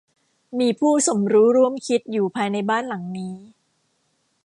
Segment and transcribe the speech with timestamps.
[0.59, 3.35] มีผู้สมรู้ร่วมคิดอยู่ภายในบ้านหลังนี้